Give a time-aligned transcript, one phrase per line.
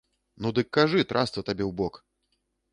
[0.45, 2.03] Ну дык кажы, трасца табе ў бок!